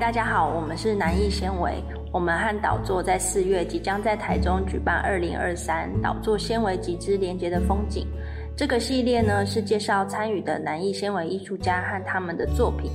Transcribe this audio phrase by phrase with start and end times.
[0.00, 1.72] 大家好，我们是南艺纤维。
[2.12, 8.08] 我们和导座在四月即将在台中举办二零二三导座纤维集之连接的风景。
[8.56, 12.90] 这个系列呢是介绍参与的南艺纤维艺术家和他们的作品。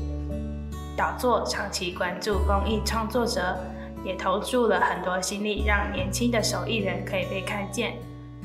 [0.98, 3.58] 导座长期关注公益创作者，
[4.04, 7.94] 也投注了很多心力，让年轻的手艺人可以被看见。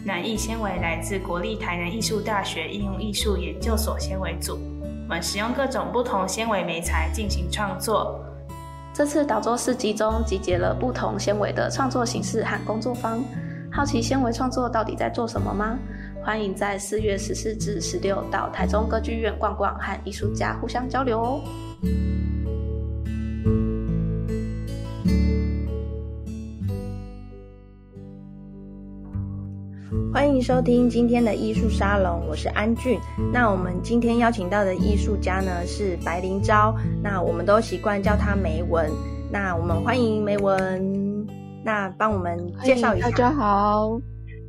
[0.04, 4.56] 南艺纤维来自国立台南艺术大学应用艺术研究所纤维组，
[5.08, 8.24] 我们使用各种不同纤维媒材进行创作。
[8.94, 13.20] 这次导作市集中集结了不同纤维的创作形式和工作坊。
[13.72, 15.76] 好奇纤维创作到底在做什么吗？
[16.24, 21.40] 欢迎在四月十四至十六到台中歌剧院逛逛，和艺术家互相交流哦。
[30.14, 33.00] 欢迎收听今天的艺术沙龙，我是安俊。
[33.32, 38.88] 那我们今天邀请到的艺术家呢是白灵昭，那我们都习惯叫她梅文。
[39.28, 41.26] 那我们欢迎梅文，
[41.64, 43.10] 那帮我们介绍一下。
[43.10, 44.00] 大家好，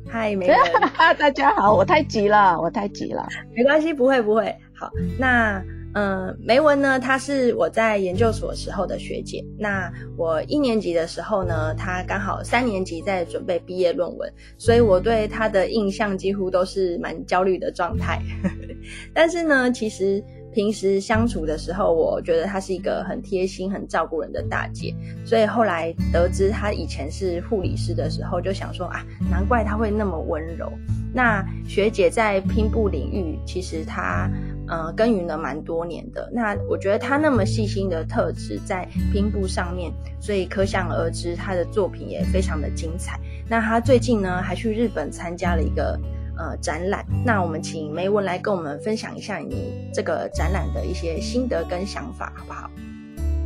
[0.08, 0.56] 嗨梅文，
[1.18, 4.54] 大家好，我太急了，我太急了， 没关系，不会不会。
[4.72, 5.60] 好，那。
[5.98, 9.42] 嗯，梅文呢，她是我在研究所时候的学姐。
[9.58, 18.20] 那我一年级的时候呢，她刚好三年级在准备毕业论文，所以我对她的印象几乎都是蛮焦虑的状态。
[19.14, 20.22] 但是呢，其实
[20.56, 24.94] 平时相处的时候，我觉得她是一个很贴心、很照顾人的大姐。
[25.22, 30.72] 所以后来得知她以前是护理师的时候，就想说啊，难怪她会那么温柔。
[31.12, 34.30] 那学姐在拼布领域，其实她。
[34.68, 36.28] 呃，耕耘了蛮多年的。
[36.32, 43.16] 那我觉得他那么细心的特质在拼布上面，所以可想而知他的作品也非常的精彩。
[43.48, 45.96] 那他最近呢，还去日本参加了一个
[46.36, 47.04] 呃展览。
[47.24, 52.70] 那我们请梅文来跟我们分享一下你这个展览的一些心得跟想法，好不好？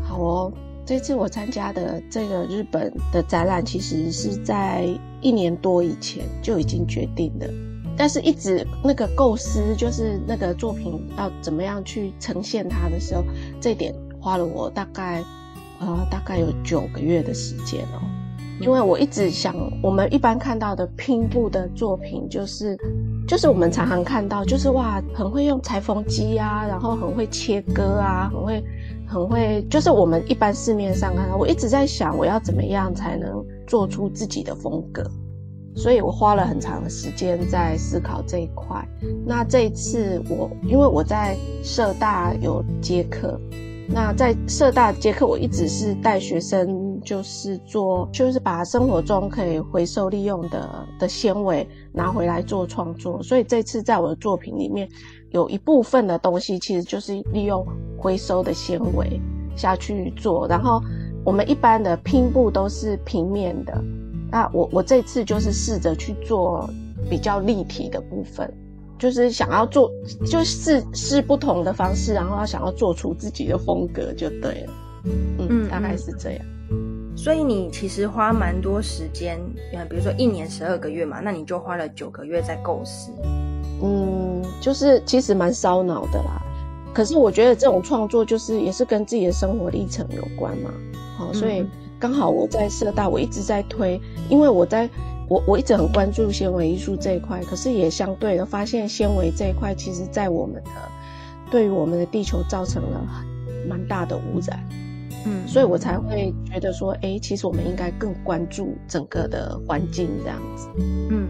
[0.03, 0.53] 好哦，
[0.85, 4.89] 这次我参加的这个日本的展览，其实是在
[5.21, 7.49] 一年多以前就已经决定的。
[7.97, 13.23] 但是，一直那个构思，就是那个作品要怎么样去呈现它的时候，
[13.61, 15.23] 这点花了我大概，
[15.81, 18.01] 呃，大概有九个月的时间哦。
[18.61, 22.77] 因为我一直想，我们一般看到的拼布的作品，就是，
[23.27, 28.65] 就是我们常常看到，就是哇，很会用裁缝机啊，然后很会切割啊，很会，
[29.09, 31.37] 很会，就是我们一般市面上看到。
[31.37, 35.03] 我一直在想，我要怎么样才能做出自己的风格。
[35.77, 38.87] 所以我花了很长的时间在思考这一块。
[39.25, 43.41] 那这一次我，因为我在社大有接课，
[43.89, 53.23] 那在社大接课，我一直是带学生，就是做，就是把生活中可以回收利用的的纤维拿回来做创作。
[53.23, 54.89] 所以这次在我的作品里面，
[55.31, 57.67] 有一部分的东西其实就是利用
[57.99, 59.21] 回收的纤维
[59.57, 60.47] 下去做。
[60.49, 60.81] 然后
[61.25, 63.83] 我们一般的拼布都是平面的。
[64.31, 66.69] 那我我这次就是试着去做
[67.09, 68.49] 比较立体的部分，
[68.97, 69.91] 就是想要做，
[70.25, 74.73] 就是试不同的方式，然后要想要做出自己的风格就对了，
[75.39, 76.45] 嗯，大概是这样。
[77.23, 79.39] 所以你其实花蛮多时间，
[79.91, 83.11] 比如说一年十二个月嘛，那你就花了九个月在构思。
[83.83, 86.41] 嗯，就是其实蛮烧脑的啦。
[86.95, 90.71] 可是我觉得这种创作就是也是跟自己的生活历程有关嘛，
[91.19, 91.67] 好，所以。
[91.99, 94.89] 刚好我在社大，我一直在推，因为我在
[95.29, 100.71] 我我一直很关注纤维艺术这一块，可是也相对的发现纤维这一块，其实在我们的
[101.51, 103.07] 对于我们的地球造成了
[103.69, 104.67] 蛮大的污染，
[105.27, 110.69] 嗯，所以我才会觉得说，哎，其实我们应该更关注整个的环境这样子，
[111.11, 111.29] 嗯，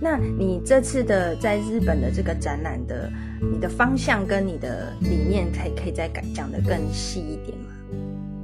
[0.00, 3.10] 那你这次的在日本的这个展览的，
[3.52, 7.70] 你的方向跟你的理念，可以可以再讲讲的更细一点吗？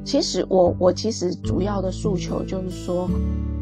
[0.04, 3.10] 其实我我其实主要的诉求就是说，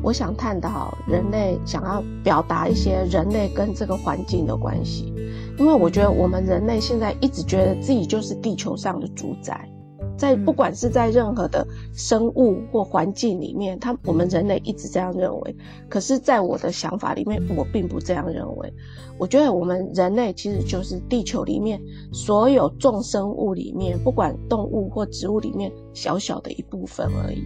[0.03, 5.13] 我想探讨人类想要表达一些人类跟这个环境的关系，
[5.59, 9.69] 因为我觉得我们人类现在一直觉得自己就是地球上的主宰。
[10.17, 15.57] 在不管是在任何的生物或环境里面，他我们人类一直这样认为。
[15.89, 18.73] 可是，在我的想法里面，我并不这样认为。
[19.19, 21.81] 我觉得我们人类其实就是地球里面
[22.13, 27.43] 所有众生物里面，不管动物或植物里面小小的一部分而已。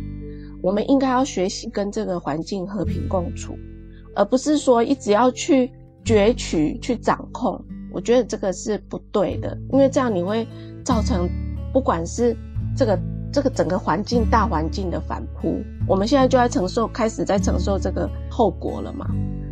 [0.63, 3.55] 我们应该要学习跟这个环境和平共处，
[4.15, 5.71] 而不是说一直要去
[6.05, 7.63] 攫取、去掌控。
[7.93, 10.47] 我觉得这个是不对的，因为这样你会
[10.85, 11.29] 造成
[11.73, 12.37] 不管是
[12.79, 12.99] 这个
[13.33, 19.05] 这个整个环境大环境的反扑，我们现在就在承受，开始在承受这个后果了嘛？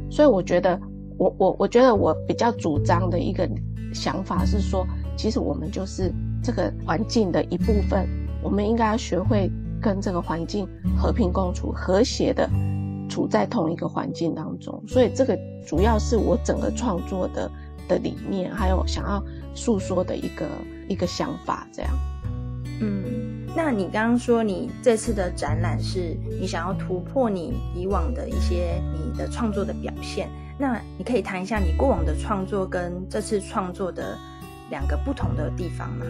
[0.08, 0.80] 所以我觉得，
[1.18, 3.48] 我我我觉得我比较主张的一个
[3.92, 4.86] 想法是说，
[5.16, 8.08] 其实我们就是这个环境的一部分，
[8.44, 9.50] 我们应该要学会
[9.82, 10.64] 跟这个环境
[10.96, 12.48] 和平共处、和谐的
[13.08, 14.80] 处在同一个环境当中。
[14.86, 15.36] 所以这个
[15.66, 17.50] 主要是我整个创作的
[17.88, 19.20] 的理念，还有想要
[19.52, 20.46] 诉说的一个
[20.88, 21.90] 一个想法，这样。
[22.80, 30.28] 嗯，那你刚刚说你这次的展览是你想要突破你以往的一些你的创作的表现，
[30.58, 34.16] 那你可以谈一下你过往的创作跟这次创作的
[34.70, 36.04] 两个不同的地方吗？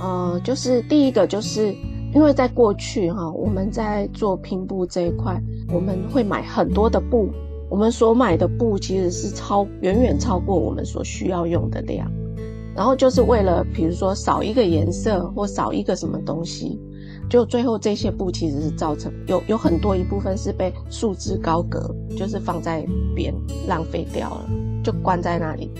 [0.00, 1.74] 呃，就是第一个就是
[2.14, 7.28] 因为在过去哈，我们在做拼布这一块，我们会买很多的布，
[7.68, 12.08] 我们所买的布其实是超远远超过我们所需要用的量。
[12.74, 16.80] 然后就是为了，比如说少一个颜色或少一个什么东西，
[17.30, 22.84] 就最后这些布其实是造成有有很多一部分是被束之高阁，就是放在
[23.14, 23.32] 边
[23.68, 24.50] 浪费掉了，
[24.82, 25.70] 就关在那里。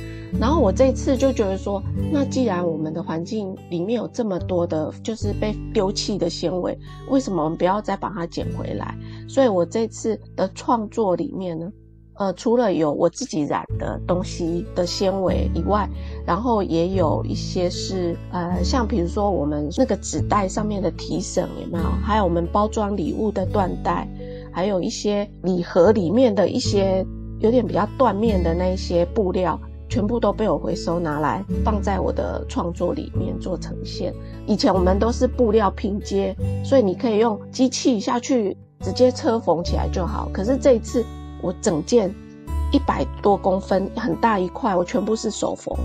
[0.40, 1.82] 然后我这次就觉得说，
[2.12, 6.76] 那既然我们的环境里面有这么多的，就是被丢弃的纤维，
[7.08, 8.96] 为什么我们不要再把它捡回来？
[9.28, 11.70] 所以我这次的创作里面呢。
[12.16, 15.88] 呃，除了有我自己染的东西的纤维以外，
[16.24, 21.84] 然后也有一些是呃，像比如说我们那个纸袋上面的提绳有没有？
[22.04, 24.08] 还有我们包装礼物的缎带，
[24.52, 27.04] 还有一些礼盒里面的一些
[27.40, 29.58] 有点比较缎面的那些布料，
[29.88, 34.14] 全部都被我回收拿来放在我的创作里面做呈现。
[34.46, 40.28] 以前我们都是布料拼接，所以你可以用机器下去直接车缝起来就好。
[40.32, 41.04] 可是这一次。
[41.44, 42.10] 我整件
[42.72, 45.76] 一百多公分很大一块，我全部是手缝，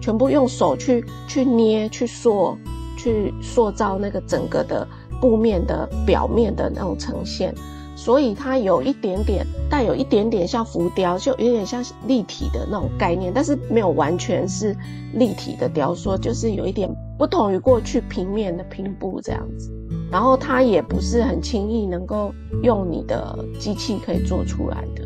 [0.00, 2.58] 全部用手去去捏、去塑、
[2.96, 4.86] 去塑造那个整个的
[5.20, 7.54] 布面的表面的那种呈现，
[7.94, 14.76] 所以它有一点点带有一点点像浮雕，就有点像立体的那种概念，但是没有完全是
[15.14, 19.70] 立体的雕塑，就是有一点不同于过去平面的拼布这样子。
[20.14, 22.32] 然后它也不是很轻易能够
[22.62, 25.04] 用你的机器可以做出来的，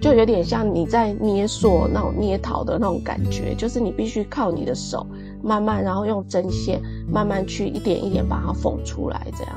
[0.00, 5.06] 就有点像你在捏塑那种捏陶的那种感觉，就是你必须靠你的手
[5.42, 9.52] 慢慢，然后用针线慢慢去一点一点把它缝出来，这样。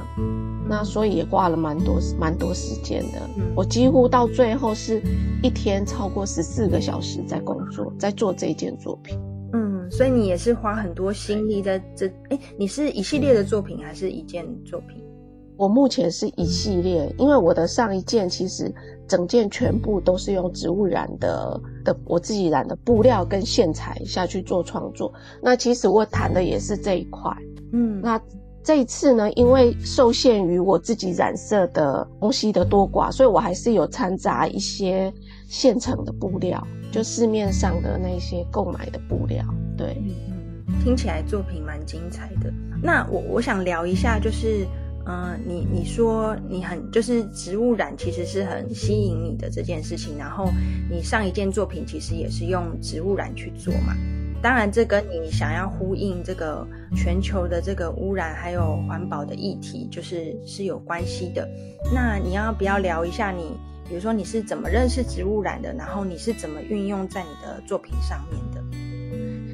[0.68, 3.22] 那所以也花了蛮多蛮多时间的，
[3.56, 5.02] 我几乎到最后是
[5.42, 9.18] 一天超过十四个小时在工作，在做这件作品。
[9.96, 15.00] 所以你也是花很多心力在这，哎，你是一系列的作品还是一件作品？
[15.56, 18.74] 我目前是一系列，因为我的上一件其实
[19.08, 25.14] 整件全部都是用植物染的的我自己染的布料跟线材下去做创作。
[25.44, 27.32] 那其实我谈的也是这一块，
[27.72, 28.20] 嗯，那
[28.64, 35.14] 这一次呢，因为受限于我自己染色的东西的多寡，所以我还是有掺杂一些
[35.48, 39.46] 现成的布料，就市面上的那些购买的布料。
[39.78, 39.98] 对，
[40.84, 42.54] 听起来作品蛮精彩的。
[42.82, 44.66] 那我我想聊一下，就是，
[45.06, 50.50] 嗯，你你说你很就是植物染其实是很吸引你的这件事情，然后
[50.90, 53.96] 你上一件作品其实也是用植物染去做嘛。
[54.42, 61.48] 当然，这跟你想要呼应这个全球的这个污染还有环保的议题，就是是有关系的。
[61.94, 68.63] 那你要不要聊一下你，比如说你是怎么认识植物染的，然后你是怎么运用在你的作品上面的？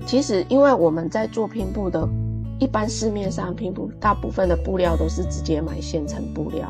[0.09, 2.09] 其实，因为我们在做拼布的，
[2.57, 6.67] 一般市面上拼布大部分的布料都是直接买现成布料。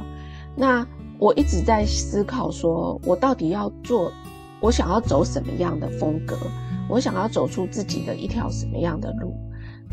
[0.57, 0.85] 那
[1.17, 4.11] 我一直在思考，说我到底要做，
[4.59, 6.35] 我想要走什么样的风格，
[6.89, 9.33] 我想要走出自己的一条什么样的路。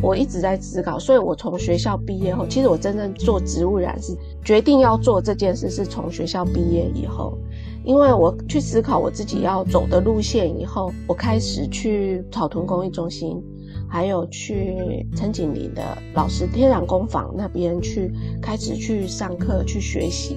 [0.03, 4.13] 我一直在思考，所以我从学校毕业后，其实我真正做植物染是
[4.45, 7.39] 决定要做这件事，是从学校毕业以后。
[7.87, 13.41] 因为我去思考我自己要走的路线以后，我开始去草屯工艺中心，
[13.89, 18.13] 还有去陈景林的老师天然工坊那边去
[18.43, 20.37] 开始去上课去学习，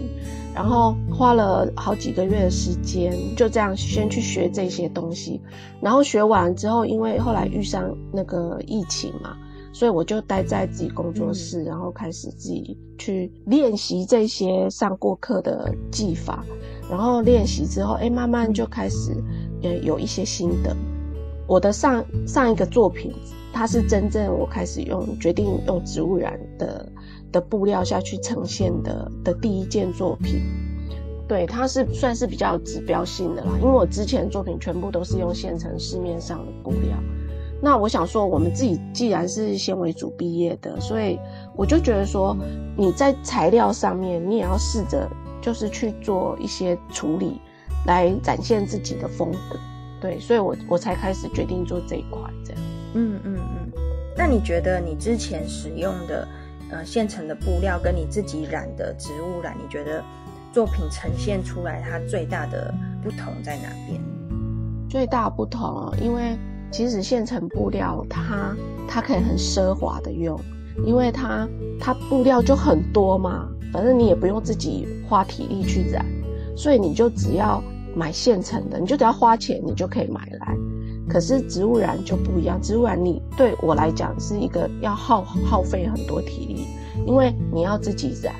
[0.53, 5.41] 然后花了好几个月的时间，就这样先去学这些东西，
[5.81, 9.35] 然后学完之后，因为后来遇上那个疫情嘛，
[9.79, 16.43] 所以我就待在自己工作室，然后开始自己去练习这些上过课的技法。
[16.89, 19.15] 然后练习之后，哎，慢慢就开始，
[19.63, 20.75] 呃，有一些心得。
[21.47, 23.13] 我的上上一个作品，
[23.53, 26.91] 它是真正我开始用决定用植物染的
[27.31, 30.41] 的布料下去呈现的的第一件作品。
[31.25, 36.97] 对，它是算是比较指标性的啦，因为我之前作品全部都是用现成市面上的布料。
[37.61, 41.19] 那我想说，我们自己既然是纤维组毕业的，所以
[41.55, 42.35] 我就觉得说，
[42.77, 45.09] 你在材料上面，你也要试着。
[45.41, 47.39] 就是去做一些处理，
[47.85, 49.57] 来展现自己的风格，
[50.01, 52.61] 对，所以我我才开始决定做这一块，这样。
[52.93, 53.71] 嗯嗯嗯。
[54.17, 56.27] 那你觉得你之前使用的
[56.69, 60.03] 呃现成的布料跟你自己染的植物染，你觉得
[60.51, 64.01] 作品呈现出来它最大的不同在哪边？
[64.89, 66.37] 最大不同哦，因为
[66.71, 68.55] 其实现成布料它
[68.87, 70.39] 它可以很奢华的用，
[70.85, 71.47] 因为它
[71.79, 76.05] 它布料就很多嘛，反正你也不用自己花体力去染，
[76.55, 77.61] 所以你就只要
[77.95, 80.55] 买现成的，你就只要花钱，你就可以买来。
[81.07, 86.67] 可是植物染就不一样，植物染你对我来讲是一个要耗耗费很多体力，
[87.07, 88.33] 因为你要自己染，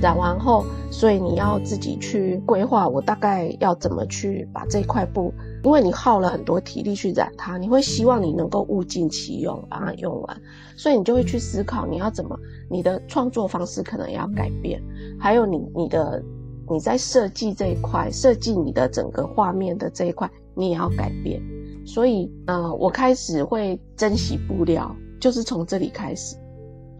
[0.00, 5.32] 染完后，所以你要自己去规划，我大概要怎么去把这块布。
[5.64, 10.40] 因为你耗了很多体力去染它，你会希望你能够物尽其用，把它用完，
[10.76, 12.38] 所以你就会去思考你要怎么，
[12.70, 14.80] 你的创作方式可能要改变，
[15.18, 16.22] 还有你你的
[16.70, 21.42] 你在设计这一块，设计你的整个画面的这一块，你也要改变。
[21.84, 26.36] 所以，呃，我开始会珍惜布料，就是从这里开始，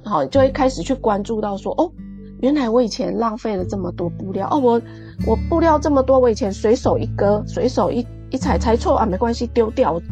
[0.05, 1.93] 好，就会开始去关注到说，哦，
[2.41, 4.83] 原来我以前浪费了这么多布料，哦，我
[5.27, 8.07] 我布料这么多，我以前随手一割，随手一。
[8.29, 10.03] 一踩踩错啊，没关系，丢掉。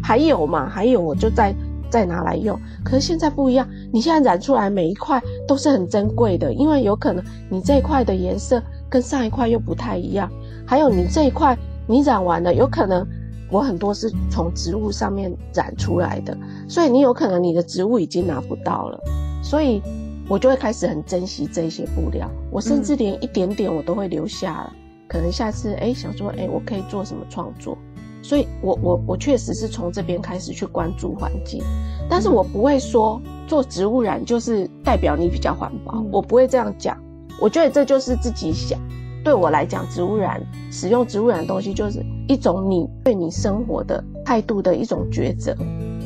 [0.00, 1.52] 还有嘛，还有我就再
[1.90, 2.56] 再拿来用。
[2.84, 10.30] 可是现在不一样，你现在染出来每一块都是很珍贵的，因为有可能你这一块的颜色跟上一块又不太一样。
[10.64, 13.04] 还有你这一块你染完了，有可能
[13.50, 16.38] 我很多是从植物上面染出来的，
[16.68, 19.00] 所以你有可能你的植物已经拿不到了。
[19.42, 19.82] 所以
[20.28, 24.72] 我就会开始很珍惜这些布料，我甚至连一点点我都会留下了。
[25.06, 27.76] 可能下次哎想说哎我可以做什么创作，
[28.22, 31.62] 所以我我我确实是从这边开始去关注环境，
[32.08, 36.98] 但是我不会说做植物染就是代表你比较环保，我不会这样讲。
[37.40, 38.80] 我觉得这就是自己想，
[39.22, 40.40] 对我来讲，植物染
[40.70, 45.54] 使用植物染的东西就是一种你对你生活的态度的一种抉择，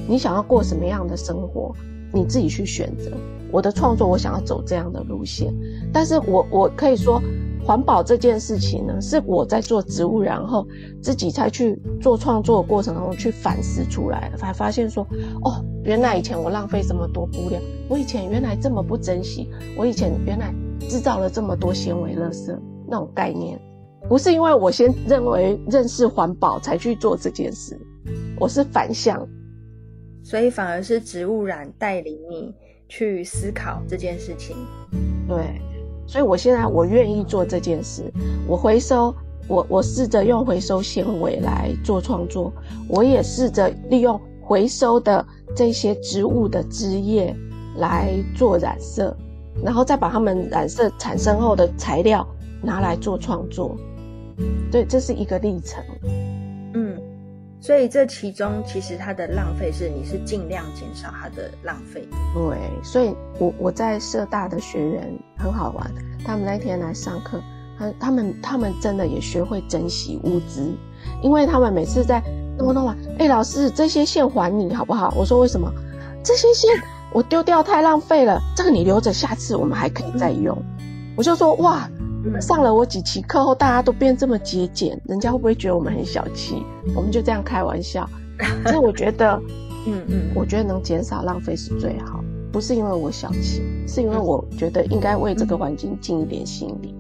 [0.08, 1.72] 你想要过什么样的生活，
[2.12, 3.12] 你自己去选择。
[3.52, 5.55] 我的创作我想要走这样的路线，
[5.93, 7.23] 但是我我可以说。
[7.61, 10.67] 环保这件事情呢，是我在做植物，然后
[11.02, 15.07] 自己才去做创作的过程中去反思出来的，才发现说，
[15.45, 20.55] 哦，原来以前我浪费这么多布料，我以前原来这么不珍惜，我以前原来
[20.88, 23.61] 制造了这么多纤维垃圾那种概念，
[24.09, 27.78] 不是因为我先认为认识环保才去做这件事，
[28.40, 29.28] 我是反向，
[30.23, 32.55] 所以反而是植物染带领你
[32.88, 34.57] 去思考这件事情，
[35.28, 35.61] 对。
[36.07, 38.11] 所以，我现在我愿意做这件事。
[38.47, 39.14] 我回收，
[39.47, 42.50] 我我试着用回收纤维来做创作。
[42.88, 45.23] 我也试着利用回收的
[45.54, 47.37] 这些植物的枝叶
[47.76, 49.14] 来做染色，
[49.62, 52.26] 然后再把它们染色产生后的材料
[52.62, 53.76] 拿来做创作。
[54.73, 55.85] 对，这是一个历程。
[57.68, 62.08] 所以这其中其实它的浪费是你是尽量减少它的浪费。
[62.32, 65.06] 对，所以我我在社大的学员
[65.37, 65.92] 很好玩，
[66.25, 67.38] 他们那天来上课，
[67.78, 70.75] 他他们他们真的也学会珍惜物资，
[71.22, 72.22] 因为他们每次在
[72.56, 75.12] 弄弄完，哎，老师这些线还你好不好？
[75.14, 75.70] 我说为什么？
[76.25, 76.70] 这些线
[77.12, 80.56] 我丢掉太浪费了，这个你留着，下次我们还可以再用。
[81.14, 81.87] 我就说哇。
[82.40, 86.62] 上了我几期课后，大家都变这么节俭，人家会不会觉得我们很小气？
[86.94, 88.08] 我们就这样开玩笑。
[88.64, 89.40] 所以我觉得，
[89.87, 92.22] 嗯嗯，我觉得能减少浪费是最好，
[92.52, 96.94] 不是因为我小气，是因为我觉得应该为这个环境尽一点心力。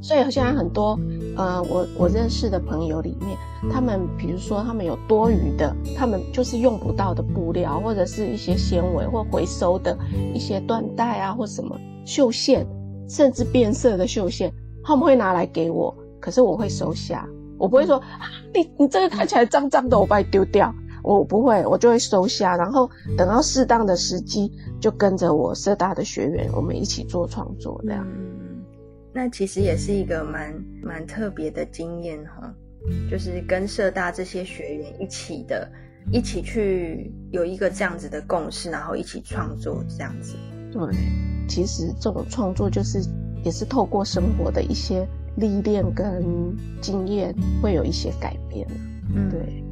[0.00, 0.98] 所以现在很多，
[1.36, 3.36] 呃，我我认识的朋友里面，
[3.72, 9.96] 他们比如说他们有多余的，他们就是用不到的布料，或者是一些纤维或回收的
[10.32, 12.64] 一些缎带啊，或什么绣线。
[13.08, 14.52] 甚至变色的绣线，
[14.84, 17.26] 他们会拿来给我，可是我会收下，
[17.58, 28.06] 我不会说啊你你这个看起来脏脏的，我把你丢掉，我不会，我就会收下，然后等到适当的时机，就跟着我社大的学员，我们一起做创作这样。
[29.12, 32.54] 那其实也是一个蛮蛮特别的经验哈，
[33.10, 35.68] 就是跟社大这些学员一起的，
[36.12, 40.36] 一起去有一个这样子的共识，然后一起创作这样子。
[40.72, 40.82] 对。
[41.48, 43.02] 其实这种创作就是
[43.42, 48.68] 也是透过生活的一些历练跟经验，会有一些改变。
[49.14, 49.64] 嗯，对。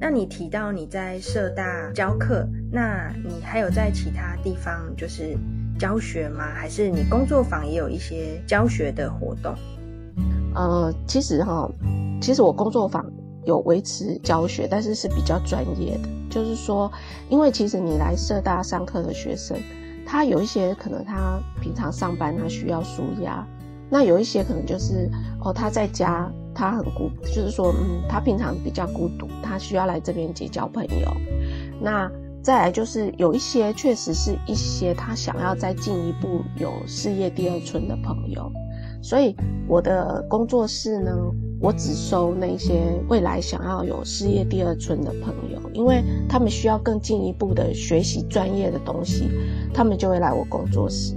[0.00, 5.36] 那你提到你在社大教课，那你还有在其他地方就是
[5.78, 6.44] 教学吗？
[6.54, 9.54] 还是你工作坊也有一些教学的活动？
[10.54, 11.70] 呃，其实哈，
[12.22, 13.04] 其实我工作坊
[13.44, 16.08] 有维持教学，但是是比较专业的。
[16.30, 16.90] 就是说，
[17.28, 19.54] 因为其实你来社大上课的学生。
[20.10, 23.46] 他有一些可能，他平常上班他需要舒压，
[23.90, 25.10] 那有一些可能就是
[25.44, 31.14] 哦，他在家他很孤，就是说，嗯，他平常比较孤独，他需要来这边结交朋友。
[31.78, 32.10] 那
[32.42, 38.50] 再来就是有一些确实是一些他想要再进一步有事业第二春的朋友，
[39.02, 39.36] 所以
[39.68, 41.12] 我的工作室呢，
[41.60, 42.72] 我只收那些
[43.08, 49.28] 未来想要有事业第二春的朋友，因为他们需要更进一步的学习专业的东西，
[49.74, 51.14] 他们就会来我工作室。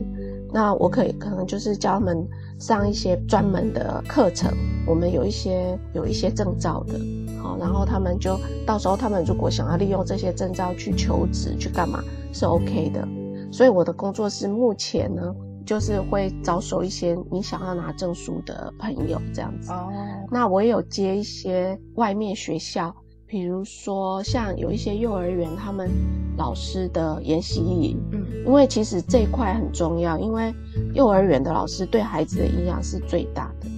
[0.54, 2.28] 那我可以可能就是教他们
[2.60, 4.52] 上一些专门的课程，
[4.86, 7.00] 我们有一些有一些证照的，
[7.42, 13.08] 好，然后他们就到时候他们如果想要利用这些证照去求职去干嘛是 OK 的，
[13.50, 15.34] 所以我的工作室目前呢
[15.72, 19.72] 就是会招收一些你想要拿证书的朋友这样子。
[19.72, 19.90] 哦，
[20.30, 22.94] 那我也有接一些外面学校。
[23.25, 25.90] 比如说，像有一些幼儿园，他们
[26.38, 30.54] 老师的研习营，嗯，因为其实这一块很重要，因为
[30.94, 33.70] 幼儿园的老师对孩子的影响是最大的。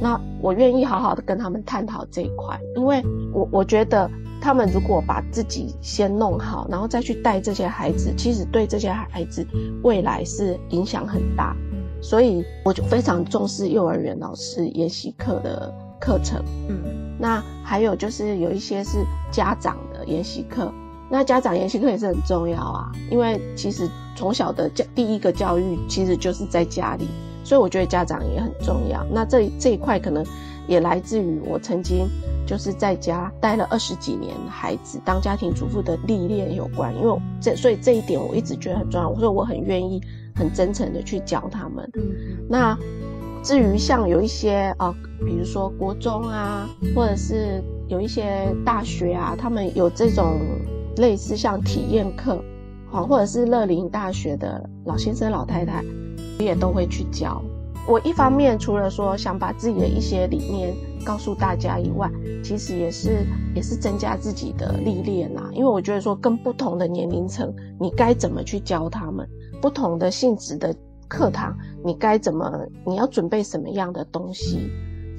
[0.00, 3.02] 那我愿意好好的跟他们探讨这一块，因为
[3.34, 4.10] 我我觉得
[4.42, 9.46] 他们如果把自己先弄好，然后再去带这些孩子，其实对这些孩子
[9.84, 11.56] 未来是影响很大。
[12.02, 16.76] 所以我就非常重视幼儿园老师研习课的课程，嗯。
[17.20, 20.72] 那还有就是有一些是家长的研习课，
[21.08, 27.06] 那家长研习课也是很重要啊，因为其实从小的教第一个教育其实就是在家里，
[27.44, 29.06] 所以我觉得家长也很重要。
[29.12, 30.26] 那这这一块可能
[30.66, 32.08] 也来自于我曾经
[32.46, 40.00] 就是在家待了二十几年，孩子当家庭主妇的历练有关，因为这所以这一点我一直觉得很重要，所以我很愿意
[40.34, 41.90] 很真诚的去教他们。
[42.48, 42.78] 那。
[43.44, 44.94] 至于像有一些啊，
[45.26, 46.64] 比如说国中啊，
[46.94, 50.38] 或者是有一些大学啊，他们有这种
[50.98, 52.40] 类似像体验课，
[52.88, 55.82] 好，或者是乐林大学的老先生、老太太，
[56.38, 57.42] 也都会去教。
[57.86, 60.74] 我一方面除了说想把自己的一些理念
[61.04, 62.10] 告诉大家以外，
[62.42, 65.50] 其实也是也是增加自己的历练呐。
[65.52, 69.28] 因为我觉得说跟不同的年龄层，你该怎么去教他们，
[69.60, 70.74] 不同的性质的。
[71.08, 72.50] 课堂，你该怎么？
[72.86, 74.70] 你要准备什么样的东西？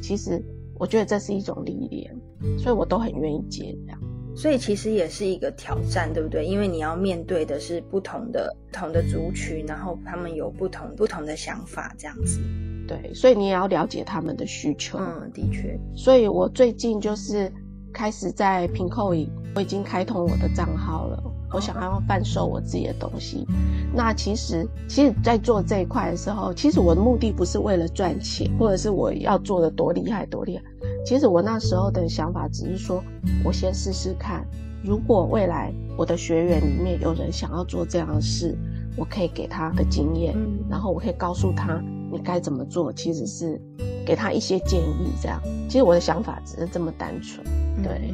[0.01, 0.43] 其实
[0.79, 2.11] 我觉得这是一种历练，
[2.57, 3.99] 所以我都很愿意接这样。
[4.35, 6.45] 所以其实也是一个挑战，对不对？
[6.45, 12.39] 因为你要面对的是不同的、不同的族群，然后他们有不同不同的想法，这样子。
[12.87, 14.97] 对，所以你也要了解他们的需求。
[14.99, 15.79] 嗯，的确。
[15.95, 17.51] 所以我最近就是
[17.93, 21.23] 开始在平扣影，我已经开通我的账号了。
[21.53, 23.45] 我想要贩售我自己的东西，
[23.93, 30.63] 那其实，其实，在做这一块的时候，其实我的目的不是为了赚钱，或者是我要做的多厉害多厉害。
[31.05, 33.03] 其实我那时候的想法只是说，
[33.43, 34.45] 我先试试看，
[34.83, 38.57] 如果未来我的学员里面有人想要做这样的事，
[38.95, 40.35] 我可以给他的经验，
[40.69, 43.59] 然后我可以告诉他你该怎么做，其实是
[44.05, 45.11] 给他一些建议。
[45.21, 47.45] 这样，其实我的想法只是这么单纯。
[47.83, 48.13] 对，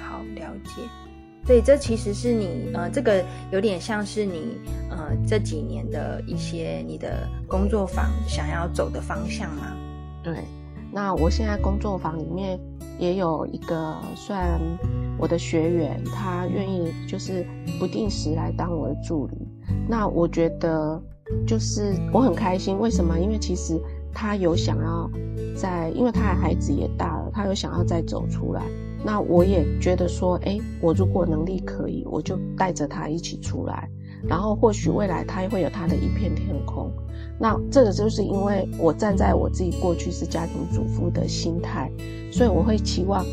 [0.00, 0.82] 好了解。
[1.46, 4.58] 对，这其实是你呃，这个有点像是你
[4.90, 9.76] 呃这几年的一些你的工作坊想要走的方向吗？
[10.24, 10.34] 对，
[10.96, 12.58] 那我现在工作坊里面
[12.98, 14.58] 也有一个算
[15.18, 17.46] 我的学员，他愿意就是
[17.78, 19.36] 不定时来当我的助理。
[19.86, 20.98] 那我觉得
[21.46, 23.18] 就是我很开心，为什么？
[23.18, 23.78] 因为其实
[24.10, 25.10] 他有想要
[25.54, 28.62] 在，因为他的孩子也大了，他有想要再走出来。
[29.04, 33.86] 那我也觉得说，哎，我如果能力可以，我就带着他一起出来，
[34.26, 36.90] 然后或许未来他也会有他的一片天空。
[37.38, 41.90] 那这个就是因为我站在我自己过去是家庭主妇的心态，
[42.32, 43.24] 所以我会期望，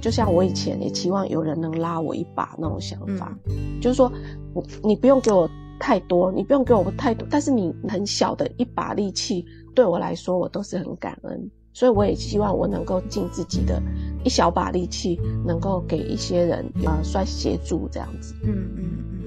[0.00, 3.36] 就像我以前也期望有人能拉我一把那种想法，
[3.80, 4.12] 就是说，
[4.54, 9.44] 你你不用给我太多，你不用给我太多，但是你很小的一把力气，
[9.74, 11.50] 对我来说我都是很感恩。
[11.74, 13.80] 所以我也希望我能够尽自己的
[14.24, 15.16] 一小把力气，
[15.46, 18.34] 能够给一些人呃算协助这样子。
[18.42, 19.20] 嗯嗯嗯，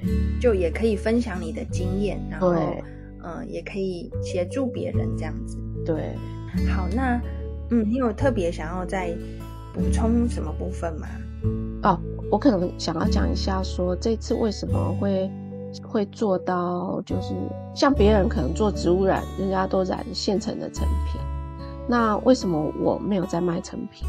[0.00, 2.54] 对，就也可以分享你的经验，然后
[3.24, 5.58] 嗯也可以协助别人这样子。
[5.84, 6.14] 对，
[6.68, 7.20] 好，那
[7.70, 9.16] 嗯你有特别想要再
[9.72, 11.06] 补充什么部分吗？
[11.82, 11.98] 哦，
[12.30, 15.30] 我可能想要讲一下，说这次为什么会
[15.82, 17.34] 会做到，就是
[17.74, 21.20] 像别人可能做植物染，人家都染现成的成品。
[21.88, 24.06] 那为什么我没有在卖成品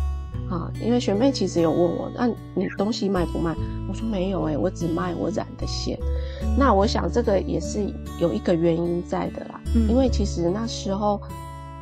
[0.49, 0.71] 啊？
[0.81, 3.55] 因为学妹其实有问我，那你东西卖不卖？
[3.87, 5.97] 我说没有哎，我只卖我染的线。
[6.57, 7.79] 那我想这个也是
[8.19, 11.21] 有一个原因在的啦，因为其实那时候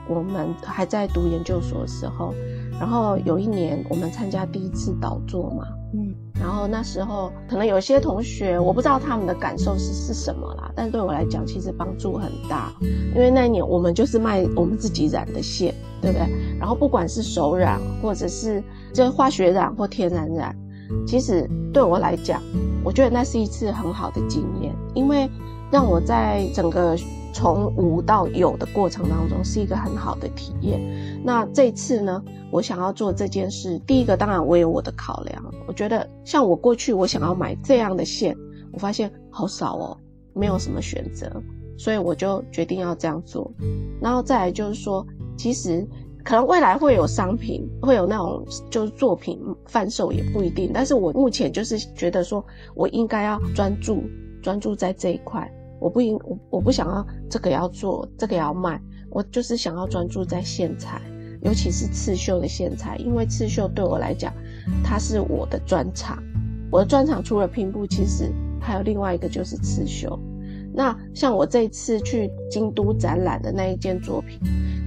[0.07, 2.33] 我们还在读研究所的时候，
[2.79, 6.13] 然后有一年我们参加第一次导座嘛，嗯。
[6.41, 12.73] 然后那时候可能有些同学，我不知道他们的感受是是什么啦，但对我来讲，其实帮助很大。
[13.13, 16.27] 因为那一年我们就是卖我们自己染的线，对不对？
[16.59, 20.55] 然后不管是手染或者是这化学染或天然染，
[21.05, 22.41] 其实对我来讲，
[22.83, 25.29] 我觉得那是一次很好的经验，因为
[25.71, 26.97] 让我在整个
[27.33, 30.81] 从无到有的过程当中是一个很好的体验。
[31.23, 38.35] 那这次呢，我想要做这件事，第一个当然我有我的考量，我觉得像我过去我想要买这样的线，
[38.71, 39.97] 我发现好少哦，
[40.33, 41.31] 没有什么选择，
[41.77, 43.51] 所以我就决定要这样做。
[44.01, 45.05] 然后再来就是说，
[45.37, 45.87] 其实。
[46.23, 50.69] 可能未来会有商品，会有那种就是作品贩售也不一定。
[50.71, 54.03] 但是我目前就是觉得说，我应该要专注
[54.39, 55.51] 专注在这一块。
[55.81, 58.79] 我不应我我不想要这个要做，这个要卖。
[59.09, 61.01] 我就是想要专注在线材，
[61.41, 64.31] 尤其是刺绣的线材，因为刺绣对我来讲，
[64.83, 66.17] 它是我的专长。
[66.71, 70.17] 我的专长除了拼布，其实还有另外一个就是刺绣。
[70.73, 74.39] 那像我这次去京都展览的那一件作品。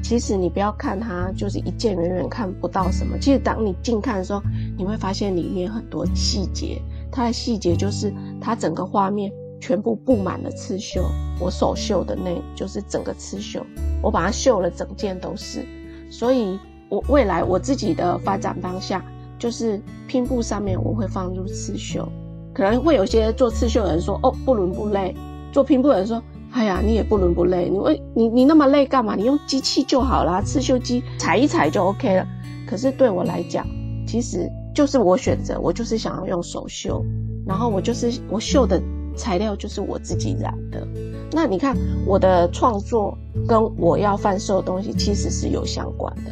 [0.03, 3.19] 其实你不要看它，就是一件远远看不到什么。
[3.19, 4.43] 其实当你近看的时候，
[4.77, 6.81] 你会发现里面很多细节。
[7.11, 9.33] 它的细节就是它整个画面
[9.64, 11.03] 全部布满了刺绣。
[11.40, 13.64] 我手绣的那，就是整个刺绣，
[14.03, 15.64] 我把它绣了整件都是。
[16.11, 16.59] 所以，
[16.90, 19.03] 我未来我自己的发展方向
[19.38, 22.07] 就是拼布上面我会放入刺绣。
[22.53, 25.16] 可能会有些做刺绣的人说：“哦，不伦不类。”
[25.50, 26.22] 做拼布的人说。
[26.53, 29.16] 哎呀，你也不伦不类，你为你你那么累干嘛？
[29.16, 32.24] 你用机器就好啦，刺绣机踩一踩就 OK 了。
[32.64, 33.66] 可是对我来讲，
[34.07, 37.05] 其实就是我选择，我就是想要用手绣，
[37.44, 38.81] 然后我就是我绣的
[39.16, 40.87] 材料就是我自己染的。
[41.33, 46.31] 那你看我的创作跟我要贩售的东西其实是有相关的，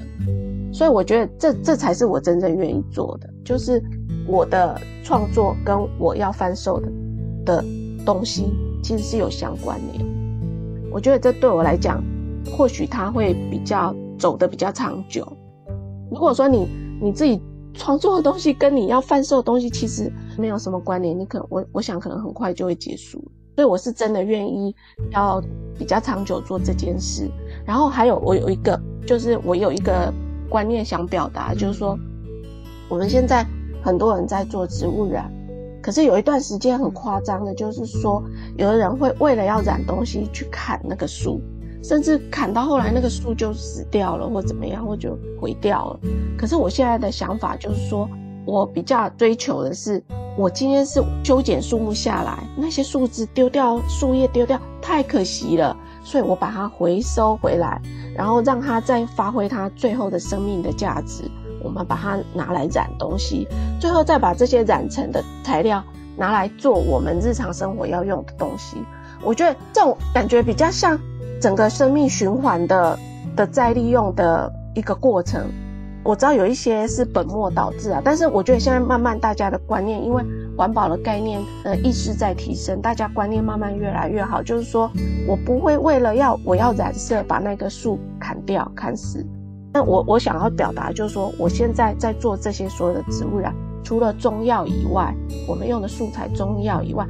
[0.72, 3.82] 所以我觉得这这才是我真正愿意做的，就是
[4.26, 6.88] 我的创作跟我要贩售的
[7.44, 7.64] 的
[8.04, 10.04] 东西其实是有相关联。
[10.92, 12.02] 我觉得这对我来讲，
[12.56, 15.26] 或许它会比较走的比较长久。
[16.10, 16.68] 如果说你
[17.00, 17.40] 你自己
[17.74, 23.22] 创作的东西跟你要贩售的东西其实没有什么关联，你可能我我想可能很快就会结束。
[23.54, 24.74] 所以我是真的愿意
[25.10, 25.42] 要
[25.78, 27.30] 比较长久做这件事。
[27.66, 30.12] 然后还有我有一个，就是我有一个
[30.48, 31.98] 观念想表达，就是说
[32.88, 33.46] 我们现在
[33.82, 35.30] 很多人在做植物染。
[35.82, 38.22] 可是有一段时间很夸张的，就是说，
[38.56, 41.40] 有的人会为了要染东西去砍那个树，
[41.82, 46.00] 甚至砍到后来那个树就死掉了，或怎么样，或就毁掉了。
[46.38, 48.08] 可是我现在的想法就是说，
[48.44, 50.02] 我比较追求的是，
[50.37, 57.81] 我今天是修剪树木下来，那些树枝丢掉，树叶丢掉太可惜了，所以我把它回收回来，
[58.16, 61.31] 然后让它再发挥它最后的生命的价值。
[61.62, 63.46] 我们把它拿来染东西，
[63.81, 65.81] 最后再把这些染成的材料
[66.16, 68.76] 拿来做我们日常生活要用的东西。
[69.22, 70.98] 我觉得这种感觉比较像
[71.40, 72.98] 整个生命循环的
[73.37, 75.48] 的再利用的一个过程。
[76.04, 80.22] 我知道有一些是本末倒置啊，但是我觉得现在慢慢大家的观念，因为
[80.56, 84.42] 环保的概念呃意识在提升，大家观念慢慢越来越好。
[84.42, 84.90] 就是说
[85.28, 89.24] 我不会为了要我要染色把那个树砍掉砍死。
[89.72, 95.14] 那我我想要表达就是说，我现在在做这些所有的植物染，除了中药以外，
[95.48, 97.06] 我们用的素材中药以外，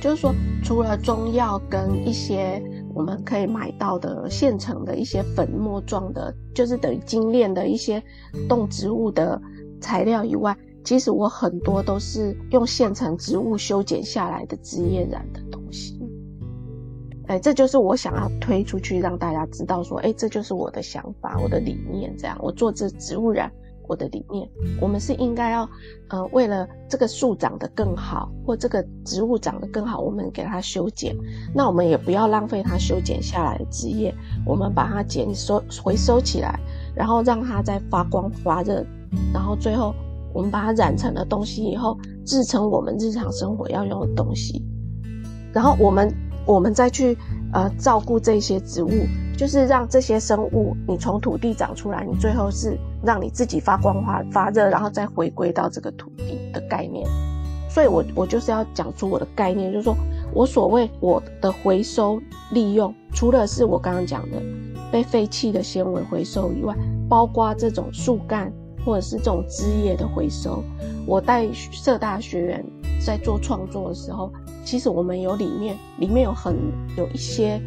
[0.00, 2.60] 就是说除了中药跟一些
[2.94, 8.02] 我们可以买到的现成的一些粉末状的，就是等于精炼的一些
[8.48, 9.40] 动植物的
[9.80, 15.98] 材料以外，其实我很多都是用现成植物修剪下来的枝叶染的东西。
[17.28, 22.14] 哎，这就是我想要推出去，让大家知道说，哎，这就是我的想法，我的理念。
[22.16, 23.50] 这样，我做这植物染，
[23.92, 24.48] 我的理念，
[24.80, 25.68] 我们是应该要，
[26.08, 31.14] 呃，为了这个树长得更好，或这个植物长得更好，我们给它修剪。
[31.54, 34.14] 那我们也不要浪费它修剪下来的枝叶，
[34.46, 36.58] 我们把它剪收回收起来，
[36.94, 38.82] 然后让它再发光发热，
[39.30, 39.94] 然后最后
[40.32, 44.64] 我们把它染成了东西以后，制成我们日常生活要用的东西，
[45.52, 46.10] 然后我们。
[46.44, 47.16] 我们再去
[47.52, 48.90] 呃照顾这些植物，
[49.42, 57.04] 就是让这些生物，你从土地长出来，你最后是让你自己发光发发热，然后再回归到这个土地的概念。
[57.68, 59.96] 所以，我我就是要讲出我的概念，就是说
[60.32, 64.40] 我所谓我的回收利用，除了是我刚刚讲的
[64.92, 66.72] 被废弃的纤维回收以外，
[67.08, 68.48] 包括这种树干
[68.86, 70.62] 或者是这种枝叶的回收。
[71.04, 72.64] 我带社大学员
[73.04, 74.32] 在做创作的时候。
[74.64, 76.54] 其实我们有里面，里面有很
[76.96, 77.60] 有一些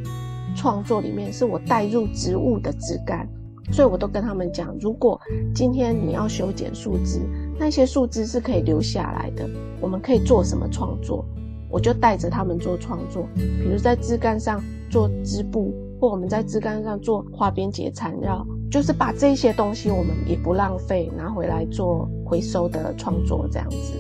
[0.56, 3.28] 创作里面是我带入植物的枝干，
[3.72, 5.20] 所以我都跟他们讲，如果
[5.54, 7.20] 今天你要修剪树枝，
[7.60, 9.48] 那些树枝是可以留下来的，
[9.82, 11.26] 我们可以做什么创作？
[11.70, 23.94] 我就带着他们做创作，比如在枝干上做织布，或我们在枝干上做花边结缠绕，就是把这些东西我们也不浪费，拿回来做回收的创作这样子。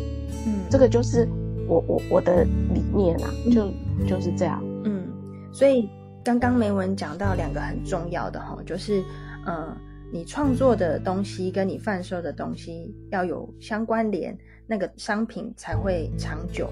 [0.47, 1.27] 嗯，这个就是。
[1.67, 3.65] 我我我的理念啊，就
[4.07, 4.63] 就是这样。
[4.83, 5.03] 嗯，
[5.51, 5.89] 所以
[6.25, 9.03] 刚刚梅文讲到两个很重要的哈，就是
[9.45, 9.77] 嗯，
[10.11, 14.35] 你创作的东西跟你贩售的东西要有相关联，
[14.65, 16.67] 那个商品才会长久。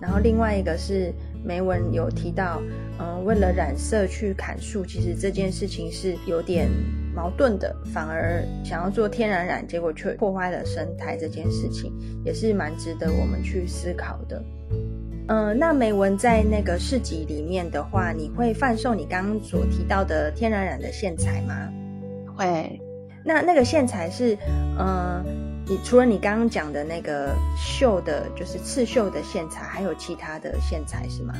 [0.00, 1.12] 然后另外一个是
[1.44, 2.62] 梅文有提到，
[3.00, 6.68] 嗯，为了染色去砍树，其实这件事情是有点
[7.12, 11.92] 矛盾的，反而想要做天然染，结果却破坏了生态，这件事情
[12.24, 14.40] 也是蛮值得我们去思考的。
[15.28, 21.54] 嗯，那美文在那个市集里面的话，你会贩售你刚刚所提到的天然染的线材吗？
[22.36, 22.80] 会。
[23.24, 24.36] 那那个线材是，
[24.78, 25.22] 嗯。
[25.64, 31.32] 你除了你刚刚讲的那个绣的，就是刺绣的线材，还有其他的线材是吗？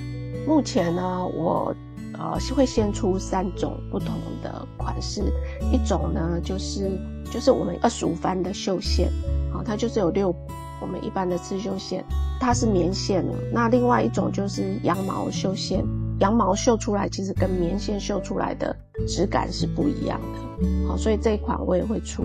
[0.47, 1.75] 目前呢，我
[2.15, 5.25] 呃会先出三种不同的款式，
[5.73, 6.89] 一种呢就是
[7.33, 9.09] 就是我们二十五番的绣线，
[9.53, 10.33] 啊，它就是有六
[10.83, 12.05] 我们一般的刺绣线，
[12.41, 13.33] 它是棉线的。
[13.53, 15.85] 那另外一种就是羊毛绣线。
[16.19, 18.77] 羊毛绣出来其实跟棉线绣出来的
[19.09, 22.23] 质感是不一样的，好，所以这一款我也会出。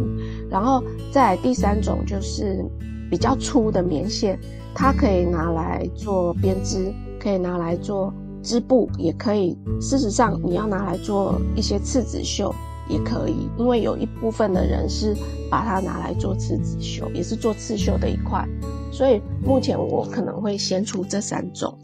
[0.52, 2.64] 然后再第三种就是
[3.10, 4.40] 比较粗的棉线，
[4.76, 9.58] 它可以拿来做编织，可以拿来做织布，也可以。
[9.82, 12.54] 事实上，你要拿来做一些刺子绣
[12.90, 15.16] 也可以，因为有一部分的人是
[15.50, 18.48] 把它拿来做刺子绣，也是做刺绣的一块。
[18.92, 21.78] 所以目前我可能会先出这三种。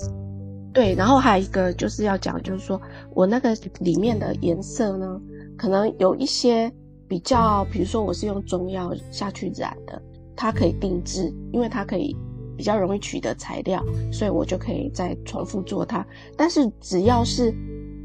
[0.73, 2.81] 对，然后还有一个就是要讲，就是说
[3.13, 5.21] 我那个里面的颜色呢，
[5.55, 6.71] 可能有一些
[7.07, 10.01] 比较，比如说我是用中药下去染的，
[10.35, 12.17] 它可以定制，因为它可以
[12.57, 16.03] 比较容易取得材料，所以我就可以再重复做它。
[16.35, 17.53] 但是只要是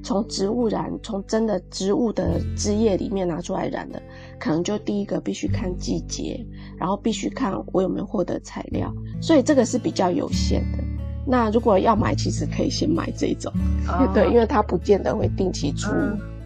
[0.03, 4.01] 从植物染，从真的植物的枝叶里面拿出来染的，
[4.39, 6.45] 可能就第一个必须看季节，
[6.79, 10.79] 然后必须看我有没有获得材料，所以这个是比较有限的。
[11.27, 13.53] 那如果要买，其实可以先买这种，
[14.15, 15.91] 对，因为它不见得会定期出。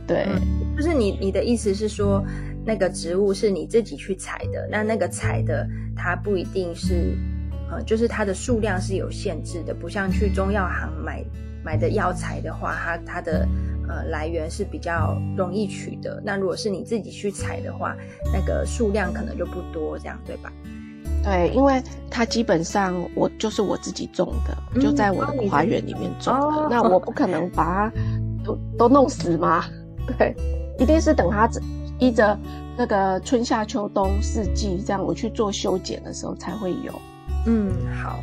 [0.05, 0.27] 对，
[0.77, 2.21] 就是你你的意思是说，
[2.67, 7.17] 那个植物是你自己去采的，那那个采的它不一定是，
[7.71, 11.25] 呃，就是它的数量是有限制的，不像去中药行买
[11.65, 13.47] 买的药材的话，它它的
[13.89, 16.21] 呃来源是比较容易取得。
[16.25, 17.97] 那如果是你自己去采的话，
[18.33, 20.53] 那个数量可能就不多，这样对吧？
[21.25, 26.69] 对，因为它基本上我就是我自己种的，就在我的花园里面种的。
[26.69, 27.93] 那我不可能把它
[28.45, 29.65] 都都弄死嘛？
[30.19, 30.35] 对，
[30.81, 31.49] 一定是等它
[32.01, 32.37] 依着
[32.77, 36.93] 那个春夏秋冬四季这样，我去做修剪的时候才会有。
[37.47, 37.71] 嗯，
[38.03, 38.19] 好。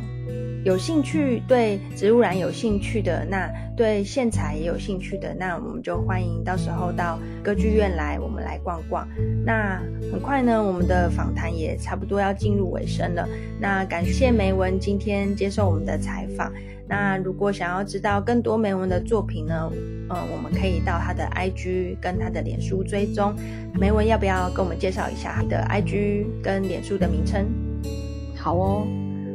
[0.62, 9.08] 有兴趣对植物染有兴趣的，那对线材也有兴趣的，那我们就欢迎到时候到歌剧院来，我们来逛逛。
[9.44, 9.80] 那
[10.12, 13.26] 很快呢，我们的访谈也差不多要进入尾声了。
[13.58, 16.52] 那感谢梅文今天接受我们的采访。
[16.86, 19.70] 那如果想要知道更多梅文的作品呢，
[20.10, 23.34] 嗯，我们可以到他的 IG 跟他的脸书追踪。
[23.78, 27.46] 梅文要不要跟我们介绍一下你的 IG 跟脸书的名称？
[28.36, 28.86] 好哦。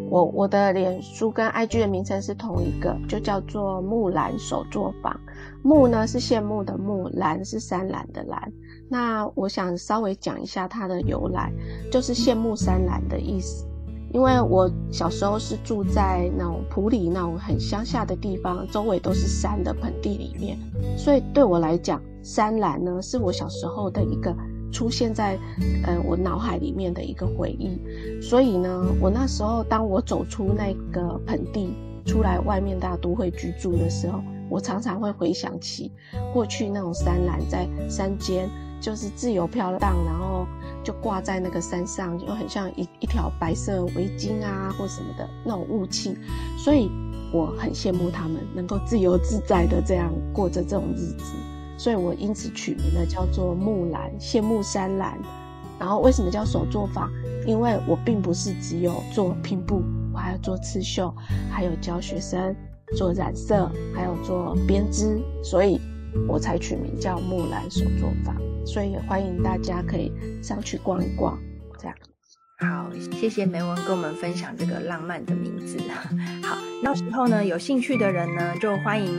[0.10, 5.20] 我我的脸书跟 IG 的名称是同一个，就叫做木兰手作坊。
[5.64, 8.52] 木呢是羡慕的木，兰是山兰的兰。
[8.90, 11.52] 那我想稍微讲一下它的由来，
[11.92, 13.66] 就是羡慕山兰的意思。
[14.14, 20.58] 因为我小时候是住在那种普里那种很乡下的地方，周围都是山的盆地里面，
[20.98, 24.34] 所以对我来讲，山兰呢是我小时候的一个。
[24.72, 25.38] 出现在，
[25.84, 27.80] 呃，我脑海里面的一个回忆。
[28.22, 31.74] 所以呢，我那时候当我走出那个盆地，
[32.06, 35.92] 出来外面大都会居住的时候，我常常会回想起
[36.34, 38.50] 过去那种山岚在山间，
[38.80, 40.46] 就是自由飘荡，然后
[40.84, 46.16] 就挂在那个山上，就很像一一条白色围巾啊，或什么的那种雾气。
[46.58, 46.90] 所以
[47.34, 51.34] 我很羡慕他们能够自由自在的这样过着这种日子。
[51.78, 55.18] 所以我因此取名了叫做木兰，羡慕山兰。
[55.78, 57.12] 然后为什么叫手作坊？
[57.46, 59.84] 因为我并不是只有做拼布，
[60.14, 61.14] 我还要做刺绣，
[61.52, 62.56] 还有教学生
[62.96, 65.80] 做染色，还有做编织，所以
[66.28, 68.36] 我才取名叫木兰手作坊。
[68.66, 70.12] 所以也欢迎大家可以
[70.42, 71.38] 上去逛一逛，
[71.78, 71.96] 这样。
[72.58, 75.78] 好，谢谢梅文跟我们分享这个浪漫的名字。
[76.42, 79.14] 好，到时候呢，有兴趣的人呢，就欢迎，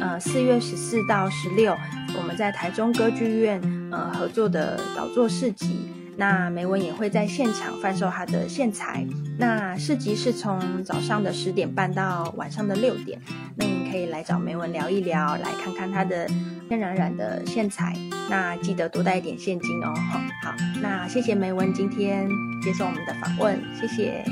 [0.00, 1.72] 呃，四月十四到十六，
[2.16, 5.88] 我们在台中歌剧院呃合作的导作市集。
[6.16, 9.06] 那梅文也会在现场贩售他的线材。
[9.38, 13.18] 那市集是从早上的十点半到晚上的六点。
[13.56, 16.28] 那你可以来找梅文聊一聊，来看看他的
[16.68, 17.96] 天然染的线材。
[18.28, 19.94] 那记得多带一点现金哦。
[20.12, 22.28] 好，那谢谢梅文今天
[22.62, 24.22] 接受我们的访问，谢谢。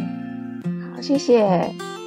[0.94, 1.97] 好，谢谢。